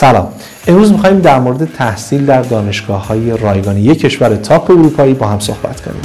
[0.00, 0.28] سلام.
[0.66, 5.40] امروز می‌خوایم در مورد تحصیل در دانشگاه های رایگان یک کشور تاپ اروپایی با هم
[5.40, 6.00] صحبت کنیم.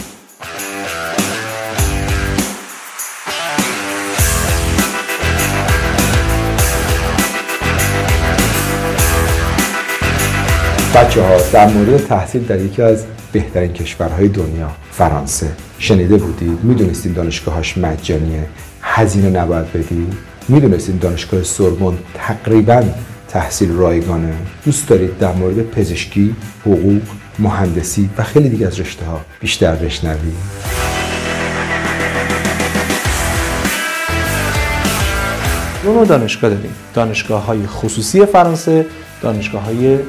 [10.95, 15.47] بچه ها در مورد تحصیل در یکی از بهترین کشورهای دنیا فرانسه.
[15.79, 18.45] شنیده بودید می‌دونستید دانشگاهاش مجانیه.
[18.81, 20.13] هزینه نباید بدید
[20.49, 22.83] می‌دونستید دانشگاه سوربن تقریبا
[23.33, 24.33] تحصیل رایگانه.
[24.65, 27.01] دوست دارید در مورد پزشکی حقوق
[27.39, 30.33] مهندسی و خیلی دیگه از رشته ها بیشتر بشنوید
[35.83, 36.75] دو نوع دانشگاه داریم.
[36.93, 38.85] دانشگاه های خصوصی فرانسه
[39.21, 39.99] دانشگاه های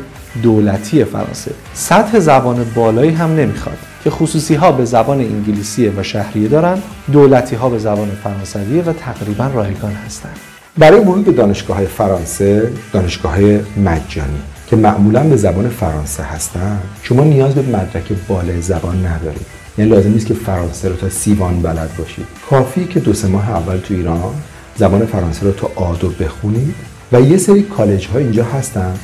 [0.42, 1.50] دولتی فرانسه.
[1.74, 6.78] سطح زبان بالایی هم نمی‌خواد که خصوصی ها به زبان انگلیسی و شهریه دارن
[7.12, 10.36] دولتی ها به زبان فرانسویه و تقریبا رایگان هستند
[10.78, 16.78] برای ورود به دانشگاه های فرانسه دانشگاه های مجانی که معمولا به زبان فرانسه هستن
[17.02, 19.46] شما نیاز به مدرک بالای زبان ندارید.
[19.78, 22.26] یعنی لازم نیست که فرانسه رو تا سیوان بلد باشید.
[22.50, 24.34] کافی که دو سه ماه اول تو ایران
[24.76, 26.74] زبان فرانسه رو تا آدو بخونید
[27.12, 28.94] و یه سری کالج ها اینجا هستن.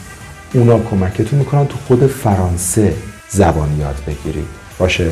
[0.55, 2.95] اونا کمکتون می‌کنن تو خود فرانسه
[3.29, 4.47] زبان یاد بگیرید.
[4.79, 5.11] باشه؟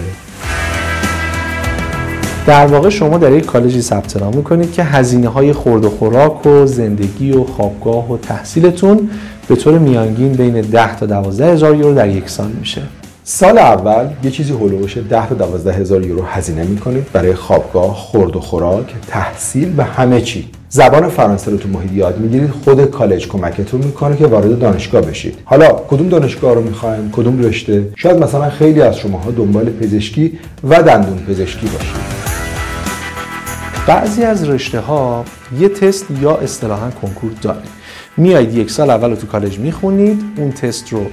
[2.48, 6.46] در واقع شما در یک کالجی ثبت نام می‌کنید که هزینه های خورد و خوراک
[6.46, 9.10] و زندگی و خوابگاه و تحصیلتون
[9.48, 12.82] به طور میانگین بین 10 تا 12 هزار یورو در یک سال میشه.
[13.24, 18.36] سال اول یه چیزی هلوش 10 تا 12 هزار یورو هزینه می‌کنید برای خوابگاه، خورد
[18.36, 20.48] و خوراک، تحصیل و همه چی.
[20.68, 25.38] زبان فرانسه رو تو محیط یاد می‌گیرید خود کالج کمکتون می‌کنه که وارد دانشگاه بشید.
[25.44, 30.82] حالا کدوم دانشگاه رو می‌خوایم؟ کدوم رشته؟ شاید مثلا خیلی از شماها دنبال پزشکی و
[30.82, 32.17] دندون پزشکی باشید.
[33.88, 35.24] بعضی از رشته ها
[35.58, 37.62] یه تست یا اصطلاحا کنکور داره.
[38.16, 41.06] میایید یک سال اول رو تو کالج می‌خونید اون تست رو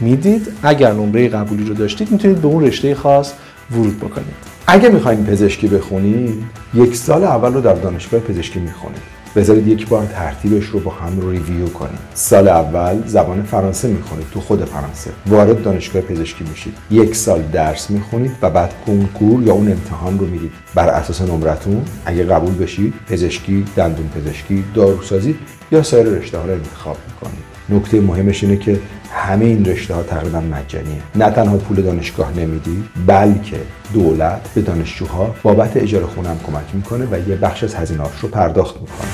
[0.00, 0.52] می‌دید.
[0.62, 3.32] اگر نمره قبولی رو داشتید می‌تونید به اون رشته خاص
[3.70, 4.34] ورود بکنید.
[4.66, 6.44] اگه می‌خواین پزشکی بخونید
[6.74, 9.17] یک سال اول رو در دانشگاه پزشکی می‌خونید.
[9.38, 14.40] بذارید یک بار ترتیبش رو با هم ریویو کنید سال اول زبان فرانسه می‌خونید تو
[14.40, 15.10] خود فرانسه.
[15.26, 16.74] وارد دانشگاه پزشکی میشید.
[16.90, 21.84] یک سال درس می‌خونید و بعد کنکور یا اون امتحان رو می‌دید بر اساس نمرتون
[22.04, 25.36] اگه قبول بشید پزشکی دندون پزشکی داروسازی
[25.72, 27.57] یا سایر رشته ها رو انتخاب می‌کنید.
[27.70, 28.80] نکته مهمش اینه که
[29.12, 33.56] همه این رشته ها تقریبا مجانیه نه تنها پول دانشگاه نمیدی بلکه
[33.94, 38.28] دولت به دانشجوها بابت اجاره خونه هم کمک می‌کنه و یه بخش از هزینه‌هاش رو
[38.28, 39.08] پرداخت می‌کنه.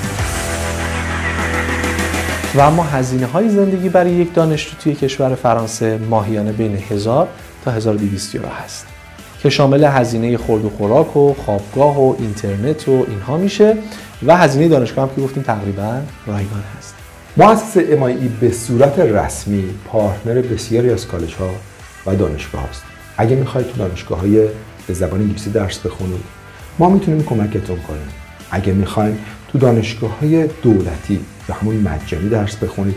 [2.54, 7.28] و اما هزینه های زندگی برای یک دانشجو توی کشور فرانسه ماهیانه بین 1000
[7.64, 8.86] تا 1200 یورو هست
[9.42, 13.76] که شامل هزینه خورد و خوراک و خوابگاه و اینترنت و اینها میشه.
[14.26, 17.03] و هزینه دانشگاه هم که گفتیم تقریبا رایگان هست.
[17.36, 21.50] مؤسسه امایی به صورت رسمی پارتنر بسیاری از کالج ها
[22.06, 22.82] و دانشگاه هست
[23.16, 24.48] اگه می‌خواید تو دانشگاه های
[24.86, 26.24] به زبان انگلیسی درس بخونید
[26.78, 28.08] ما می‌تونیم کمکتون کنیم.
[28.50, 29.18] اگه می‌خواین
[29.48, 32.96] تو دانشگاه های دولتی یا همون مجانی درس بخونید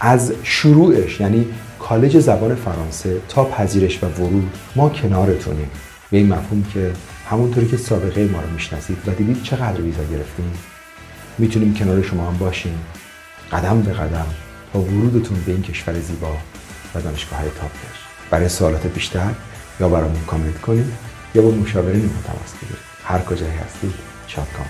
[0.00, 1.46] از شروعش یعنی
[1.78, 5.70] کالج زبان فرانسه تا پذیرش و ورود ما کنارتونیم.
[6.10, 6.92] به این مفهوم که
[7.30, 10.52] همونطوری که سابقه ما رو می‌شناسید و دیدید چقدر ویزا گرفتیم
[11.38, 12.78] می‌تونیم کنار شما هم باشیم.
[13.52, 14.26] قدم به قدم
[14.72, 16.36] تا ورودتون به این کشور زیبا
[16.94, 17.70] و دانشگاه های تاپ
[18.30, 19.30] برای سوالات بیشتر
[19.80, 20.92] یا برامون کامنت کنید
[21.34, 23.94] یا با مشاورین ما تماس بگیرید هر کجایی هستید
[24.26, 24.66] شاد کام